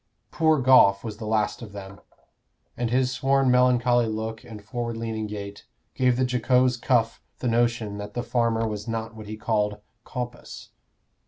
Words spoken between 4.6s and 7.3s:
forward leaning gait gave the jocose Cuff